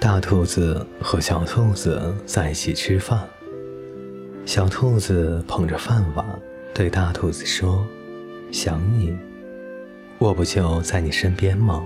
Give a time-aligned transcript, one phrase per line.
[0.00, 3.26] 大兔子和小兔子在一起吃饭。
[4.44, 6.24] 小兔子捧着饭碗
[6.74, 7.86] 对大兔子说
[8.52, 9.16] ：“想你，
[10.18, 11.82] 我不就在你身边吗？”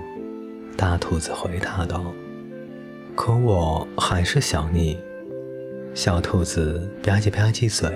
[0.76, 2.12] 大兔子回答道
[3.14, 4.98] ：“可我还是想你。”
[5.94, 7.88] 小兔子吧唧吧唧嘴：“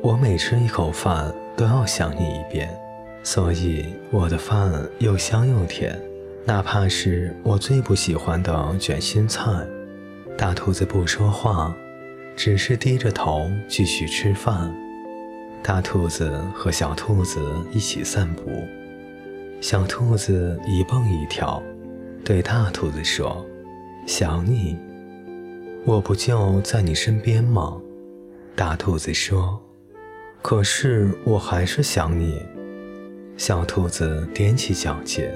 [0.00, 2.68] 我每吃一口饭都要想你一遍，
[3.22, 5.98] 所以我的饭又香又甜。”
[6.46, 9.44] 哪怕是我最不喜欢的卷心菜，
[10.34, 11.76] 大兔子不说话，
[12.34, 14.74] 只是低着头继续吃饭。
[15.62, 17.38] 大兔子和小兔子
[17.70, 18.50] 一起散步，
[19.60, 21.62] 小兔子一蹦一跳，
[22.24, 23.44] 对大兔子说
[24.08, 24.78] ：“想你，
[25.84, 27.76] 我不就在你身边吗？”
[28.56, 29.60] 大兔子说
[30.42, 32.42] ：“可是我还是想你。”
[33.36, 35.32] 小兔子踮起脚尖。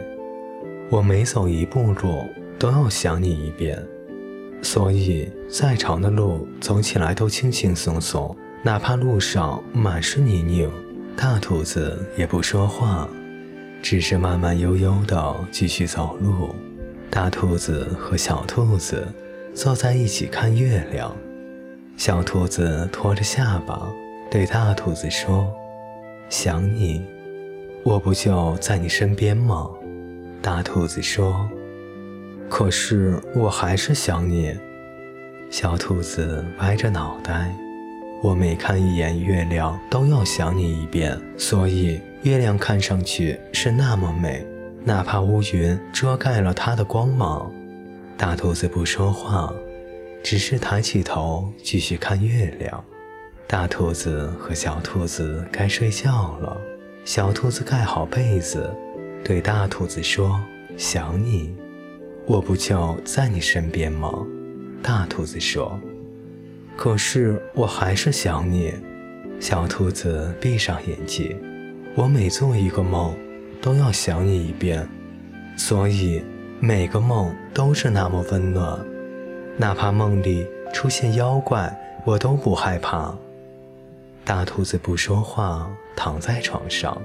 [0.91, 2.27] 我每走一步路
[2.59, 3.83] 都要想你一遍，
[4.61, 10.71] 所以再长的路走起来都轻轻松松，哪怕路上满是泥泞。
[11.17, 13.09] 大兔子也不说话，
[13.81, 16.55] 只是慢慢悠悠地继续走路。
[17.09, 19.07] 大兔子和小兔子
[19.55, 21.15] 坐在一起看月亮，
[21.97, 23.91] 小兔子托着下巴
[24.33, 25.47] 对大兔子说
[26.31, 27.05] ：“想你，
[27.85, 29.69] 我不就在你身边吗？”
[30.41, 31.47] 大兔子说
[32.49, 34.57] ：“可是我还是想你。”
[35.53, 37.55] 小兔子歪着脑袋
[38.25, 44.43] ：“我每看一眼月亮都要想你一遍，所以月亮看上去是那么美，
[44.83, 47.53] 哪怕乌云遮盖了它的光芒。”
[48.17, 49.53] 大兔子不说话，
[50.25, 52.83] 只是抬起头继续看月亮。
[53.53, 56.58] 大兔子和小兔子该睡觉了，
[57.05, 58.75] 小兔子盖好被子。
[59.22, 60.41] 对大兔子说
[60.78, 61.55] ：“想你，
[62.25, 64.11] 我不就在你身边吗？”
[64.83, 65.79] 大兔子说
[66.79, 68.73] ：“可是我还是想你。”
[69.39, 71.39] 小兔子闭上眼睛
[71.95, 73.14] ：“我每做一个梦，
[73.61, 74.89] 都要想你一遍，
[75.58, 76.24] 所以
[76.58, 78.80] 每个梦都是那么温暖，
[79.58, 81.70] 哪怕梦里出现妖怪，
[82.07, 83.14] 我都不害怕。”
[84.25, 86.97] 大兔子不说话，躺在床上。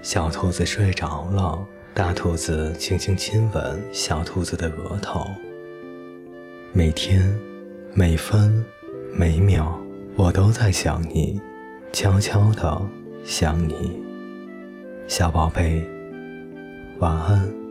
[0.00, 5.26] 小兔子睡着了，大兔子轻轻亲吻小兔子的额头。
[6.72, 7.38] 每天，
[7.92, 8.64] 每分，
[9.12, 9.78] 每秒，
[10.16, 11.38] 我都在想你，
[11.92, 12.80] 悄悄的
[13.22, 14.02] 想你，
[15.06, 15.86] 小宝贝，
[17.00, 17.69] 晚安。